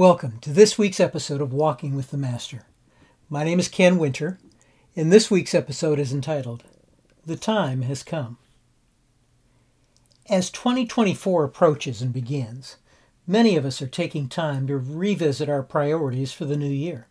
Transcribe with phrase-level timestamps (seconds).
[0.00, 2.64] Welcome to this week's episode of Walking with the Master.
[3.28, 4.38] My name is Ken Winter,
[4.96, 6.64] and this week's episode is entitled
[7.26, 8.38] The Time Has Come.
[10.26, 12.78] As 2024 approaches and begins,
[13.26, 17.06] many of us are taking time to revisit our priorities for the new year.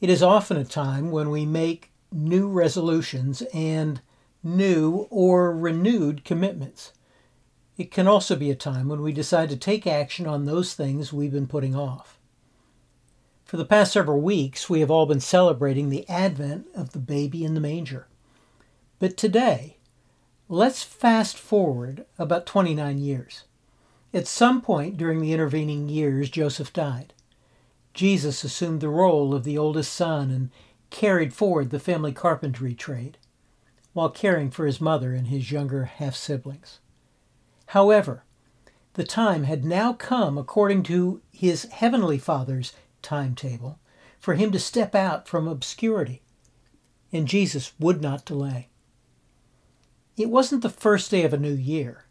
[0.00, 4.00] It is often a time when we make new resolutions and
[4.42, 6.90] new or renewed commitments.
[7.80, 11.14] It can also be a time when we decide to take action on those things
[11.14, 12.18] we've been putting off.
[13.46, 17.42] For the past several weeks, we have all been celebrating the advent of the baby
[17.42, 18.06] in the manger.
[18.98, 19.78] But today,
[20.46, 23.44] let's fast forward about 29 years.
[24.12, 27.14] At some point during the intervening years, Joseph died.
[27.94, 30.50] Jesus assumed the role of the oldest son and
[30.90, 33.16] carried forward the family carpentry trade,
[33.94, 36.78] while caring for his mother and his younger half siblings.
[37.70, 38.24] However,
[38.94, 43.78] the time had now come, according to his heavenly Father's timetable,
[44.18, 46.20] for him to step out from obscurity,
[47.12, 48.70] and Jesus would not delay.
[50.16, 52.06] It wasn't the first day of a new year,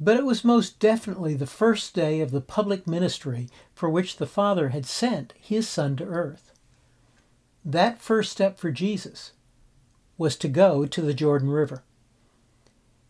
[0.00, 4.26] but it was most definitely the first day of the public ministry for which the
[4.26, 6.50] Father had sent his Son to earth.
[7.64, 9.30] That first step for Jesus
[10.18, 11.84] was to go to the Jordan River.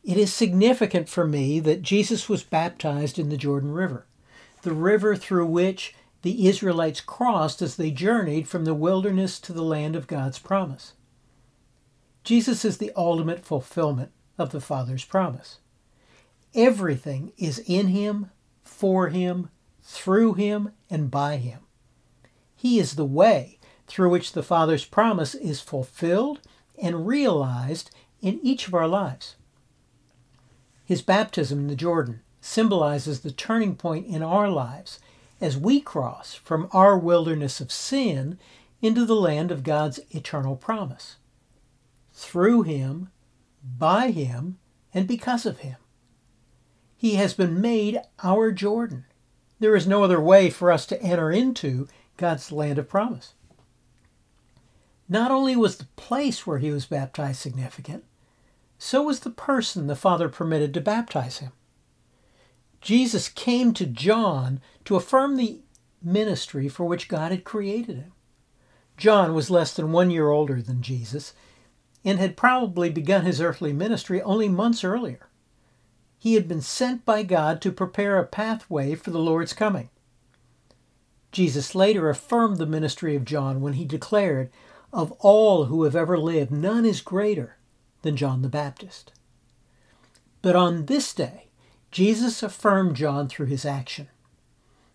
[0.05, 4.07] It is significant for me that Jesus was baptized in the Jordan River,
[4.63, 9.63] the river through which the Israelites crossed as they journeyed from the wilderness to the
[9.63, 10.95] land of God's promise.
[12.25, 15.59] Jesus is the ultimate fulfillment of the Father's promise.
[16.55, 18.31] Everything is in him,
[18.63, 19.51] for him,
[19.83, 21.61] through him, and by him.
[22.55, 26.41] He is the way through which the Father's promise is fulfilled
[26.81, 29.37] and realized in each of our lives.
[30.93, 35.01] His baptism in the Jordan symbolizes the turning point in our lives
[35.41, 38.39] as we cross from our wilderness of sin
[38.83, 41.17] into the land of God's eternal promise.
[42.13, 43.11] Through him,
[43.65, 44.59] by him,
[44.93, 45.77] and because of him.
[46.95, 49.07] He has been made our Jordan.
[49.61, 51.89] There is no other way for us to enter into
[52.19, 53.33] God's land of promise.
[55.09, 58.05] Not only was the place where he was baptized significant,
[58.85, 61.53] so was the person the Father permitted to baptize him.
[62.81, 65.61] Jesus came to John to affirm the
[66.03, 68.13] ministry for which God had created him.
[68.97, 71.33] John was less than one year older than Jesus
[72.05, 75.29] and had probably begun his earthly ministry only months earlier.
[76.19, 79.91] He had been sent by God to prepare a pathway for the Lord's coming.
[81.31, 84.51] Jesus later affirmed the ministry of John when he declared,
[84.93, 87.59] Of all who have ever lived, none is greater
[88.03, 89.13] than John the Baptist.
[90.43, 91.49] But on this day,
[91.91, 94.09] Jesus affirmed John through his action.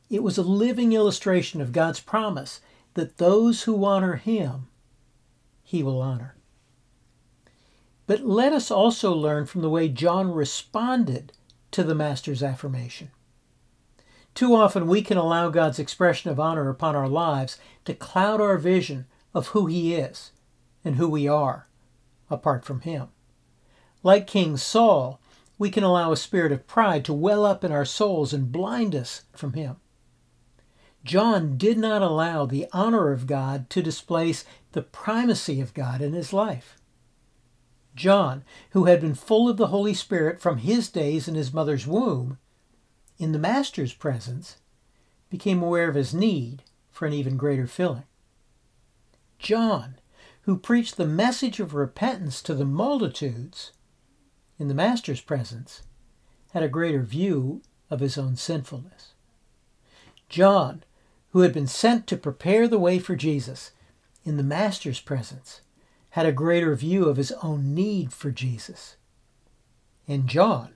[0.09, 2.62] It was a living illustration of God's promise
[2.94, 4.67] that those who honor him,
[5.63, 6.35] he will honor.
[8.07, 11.34] But let us also learn from the way John responded
[11.72, 13.12] to the Master's affirmation.
[14.34, 18.57] Too often we can allow God's expression of honor upon our lives to cloud our
[18.57, 20.31] vision of who He is
[20.85, 21.67] and who we are
[22.30, 23.08] apart from Him.
[24.04, 25.20] Like King Saul,
[25.58, 28.96] we can allow a spirit of pride to well up in our souls and blind
[28.96, 29.78] us from Him.
[31.04, 34.44] John did not allow the honor of God to displace
[34.74, 36.78] the primacy of God in his life.
[37.96, 41.88] John, who had been full of the Holy Spirit from his days in his mother's
[41.88, 42.38] womb,
[43.18, 44.58] in the Master's presence,
[45.30, 48.04] became aware of his need for an even greater filling.
[49.40, 49.96] John,
[50.47, 53.74] who preached the message of repentance to the multitudes
[54.58, 55.81] in the Master's presence,
[56.53, 59.12] had a greater view of his own sinfulness.
[60.30, 60.85] John,
[61.31, 63.72] who had been sent to prepare the way for Jesus
[64.24, 65.59] in the Master's presence,
[66.12, 68.96] had a greater view of his own need for Jesus.
[70.08, 70.76] And John,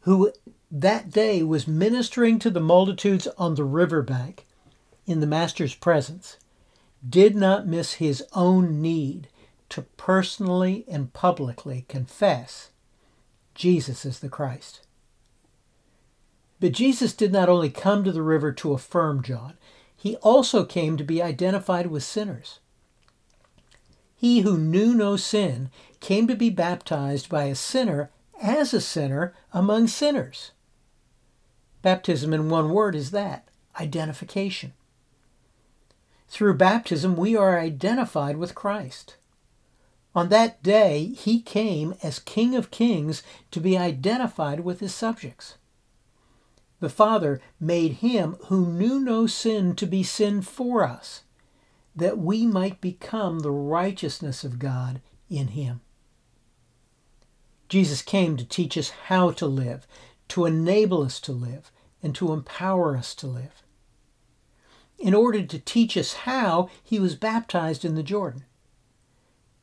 [0.00, 0.32] who
[0.72, 4.44] that day was ministering to the multitudes on the riverbank
[5.06, 6.36] in the Master's presence,
[7.06, 9.28] did not miss his own need
[9.68, 12.70] to personally and publicly confess
[13.54, 14.80] Jesus is the Christ.
[16.60, 19.54] But Jesus did not only come to the river to affirm John,
[19.94, 22.60] he also came to be identified with sinners.
[24.14, 28.10] He who knew no sin came to be baptized by a sinner
[28.40, 30.52] as a sinner among sinners.
[31.82, 33.48] Baptism, in one word, is that
[33.80, 34.72] identification.
[36.38, 39.16] Through baptism, we are identified with Christ.
[40.14, 45.56] On that day, he came as King of Kings to be identified with his subjects.
[46.78, 51.22] the Father made him who knew no sin to be sin for us,
[51.96, 55.80] that we might become the righteousness of God in him.
[57.68, 59.88] Jesus came to teach us how to live,
[60.28, 63.64] to enable us to live, and to empower us to live.
[64.98, 68.44] In order to teach us how, he was baptized in the Jordan.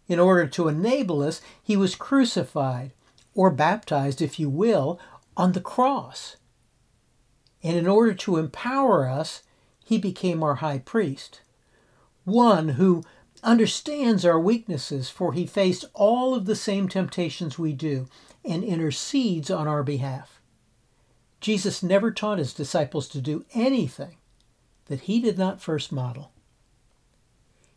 [0.08, 2.94] In order to enable us, he was crucified,
[3.34, 5.00] or baptized, if you will,
[5.36, 6.38] on the cross.
[7.62, 9.44] And in order to empower us,
[9.84, 11.42] he became our high priest,
[12.24, 13.04] one who
[13.44, 18.08] understands our weaknesses, for he faced all of the same temptations we do
[18.44, 20.40] and intercedes on our behalf.
[21.42, 24.18] Jesus never taught his disciples to do anything
[24.86, 26.32] that he did not first model.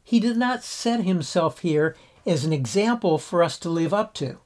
[0.05, 1.97] He did not set himself here
[2.27, 4.39] as an example for us to live up to.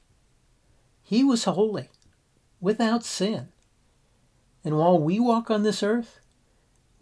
[1.03, 1.89] He was holy,
[2.59, 3.49] without sin.
[4.63, 6.19] And while we walk on this earth,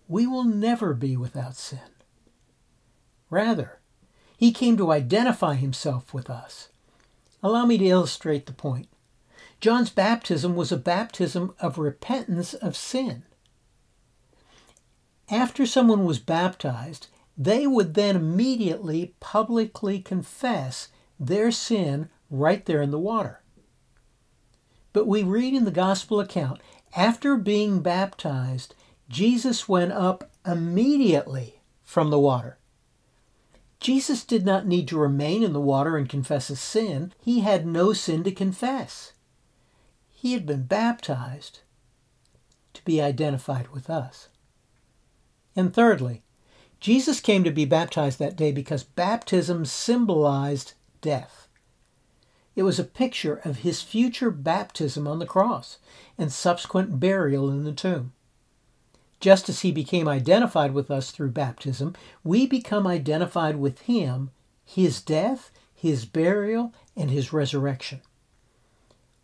[0.08, 1.80] we will never be without sin.
[3.30, 3.80] Rather,
[4.38, 6.70] he came to identify himself with us.
[7.44, 8.88] Allow me to illustrate the point.
[9.60, 13.24] John's baptism was a baptism of repentance of sin.
[15.32, 17.08] After someone was baptized,
[17.38, 23.42] they would then immediately publicly confess their sin right there in the water.
[24.92, 26.60] But we read in the gospel account
[26.96, 28.76] after being baptized,
[29.08, 32.58] Jesus went up immediately from the water.
[33.80, 37.14] Jesus did not need to remain in the water and confess his sin.
[37.22, 39.14] He had no sin to confess.
[40.10, 41.62] He had been baptized
[42.74, 44.28] to be identified with us.
[45.56, 46.24] And thirdly,
[46.80, 51.48] Jesus came to be baptized that day because baptism symbolized death.
[52.56, 55.78] It was a picture of his future baptism on the cross
[56.18, 58.14] and subsequent burial in the tomb.
[59.20, 64.32] Just as he became identified with us through baptism, we become identified with him,
[64.66, 68.02] his death, his burial, and his resurrection.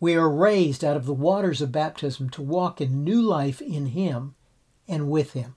[0.00, 3.86] We are raised out of the waters of baptism to walk in new life in
[3.86, 4.36] him
[4.86, 5.56] and with him.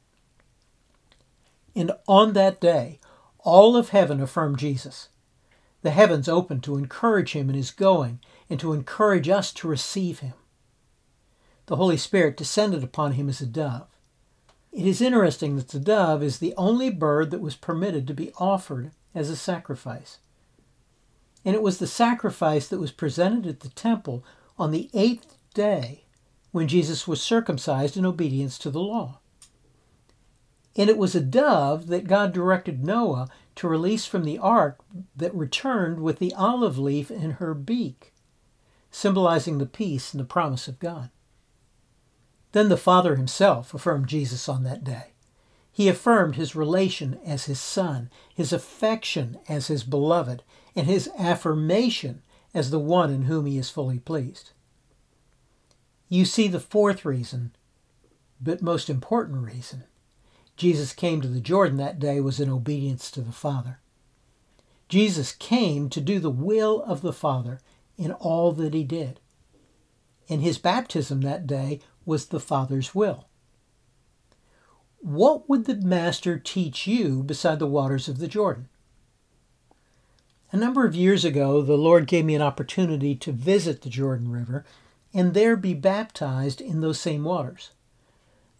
[1.75, 2.99] And on that day,
[3.39, 5.09] all of heaven affirmed Jesus.
[5.81, 8.19] The heavens opened to encourage him in his going
[8.49, 10.33] and to encourage us to receive him.
[11.65, 13.87] The Holy Spirit descended upon him as a dove.
[14.71, 18.31] It is interesting that the dove is the only bird that was permitted to be
[18.37, 20.19] offered as a sacrifice.
[21.43, 24.23] And it was the sacrifice that was presented at the temple
[24.57, 26.03] on the eighth day
[26.51, 29.20] when Jesus was circumcised in obedience to the law.
[30.75, 34.79] And it was a dove that God directed Noah to release from the ark
[35.15, 38.13] that returned with the olive leaf in her beak,
[38.89, 41.09] symbolizing the peace and the promise of God.
[42.53, 45.11] Then the Father himself affirmed Jesus on that day.
[45.71, 50.43] He affirmed his relation as his son, his affection as his beloved,
[50.75, 52.21] and his affirmation
[52.53, 54.51] as the one in whom he is fully pleased.
[56.09, 57.55] You see the fourth reason,
[58.41, 59.85] but most important reason,
[60.61, 63.79] Jesus came to the Jordan that day was in obedience to the Father.
[64.89, 67.61] Jesus came to do the will of the Father
[67.97, 69.19] in all that he did.
[70.29, 73.27] And his baptism that day was the Father's will.
[74.99, 78.69] What would the Master teach you beside the waters of the Jordan?
[80.51, 84.29] A number of years ago, the Lord gave me an opportunity to visit the Jordan
[84.29, 84.63] River
[85.11, 87.71] and there be baptized in those same waters.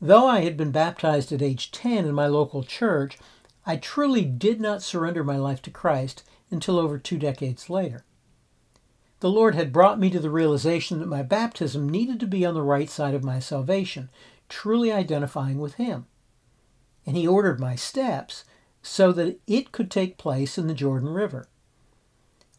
[0.03, 3.20] Though I had been baptized at age 10 in my local church,
[3.67, 8.03] I truly did not surrender my life to Christ until over two decades later.
[9.20, 12.55] The Lord had brought me to the realization that my baptism needed to be on
[12.55, 14.10] the right side of my salvation,
[14.50, 16.08] truly identifying with Him.
[17.05, 18.43] And He ordered my steps
[18.81, 21.48] so that it could take place in the Jordan River.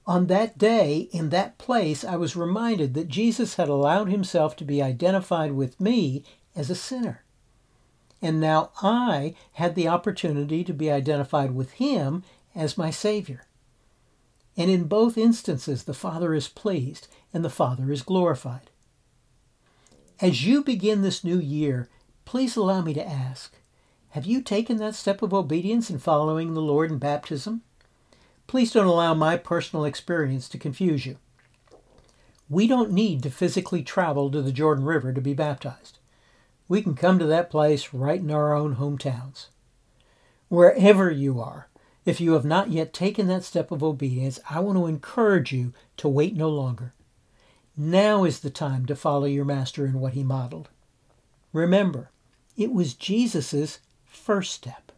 [0.06, 4.64] On that day, in that place, I was reminded that Jesus had allowed himself to
[4.64, 6.22] be identified with me
[6.54, 7.24] as a sinner.
[8.22, 12.22] And now I had the opportunity to be identified with him
[12.54, 13.46] as my Savior.
[14.56, 18.70] And in both instances, the Father is pleased and the Father is glorified.
[20.20, 21.88] As you begin this new year,
[22.24, 23.54] please allow me to ask
[24.10, 27.62] Have you taken that step of obedience in following the Lord in baptism?
[28.46, 31.16] Please don't allow my personal experience to confuse you.
[32.48, 35.98] We don't need to physically travel to the Jordan River to be baptized.
[36.72, 39.48] We can come to that place right in our own hometowns.
[40.48, 41.68] Wherever you are,
[42.06, 45.74] if you have not yet taken that step of obedience, I want to encourage you
[45.98, 46.94] to wait no longer.
[47.76, 50.70] Now is the time to follow your Master in what he modeled.
[51.52, 52.10] Remember,
[52.56, 54.92] it was Jesus' first step.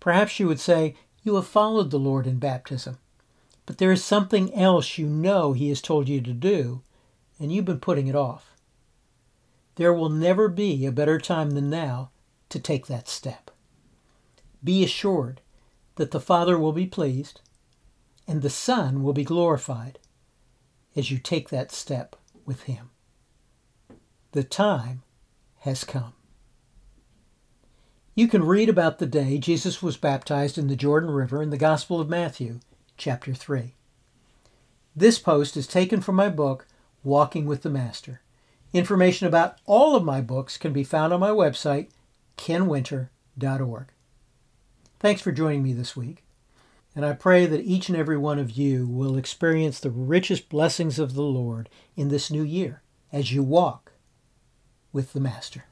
[0.00, 2.98] Perhaps you would say, You have followed the Lord in baptism,
[3.64, 6.82] but there is something else you know He has told you to do,
[7.38, 8.51] and you've been putting it off.
[9.76, 12.10] There will never be a better time than now
[12.50, 13.50] to take that step.
[14.62, 15.40] Be assured
[15.96, 17.40] that the Father will be pleased
[18.28, 19.98] and the Son will be glorified
[20.94, 22.90] as you take that step with Him.
[24.32, 25.02] The time
[25.60, 26.12] has come.
[28.14, 31.56] You can read about the day Jesus was baptized in the Jordan River in the
[31.56, 32.60] Gospel of Matthew,
[32.98, 33.74] chapter 3.
[34.94, 36.66] This post is taken from my book,
[37.02, 38.20] Walking with the Master.
[38.72, 41.90] Information about all of my books can be found on my website,
[42.38, 43.88] kenwinter.org.
[44.98, 46.24] Thanks for joining me this week,
[46.96, 50.98] and I pray that each and every one of you will experience the richest blessings
[50.98, 53.92] of the Lord in this new year as you walk
[54.92, 55.64] with the Master.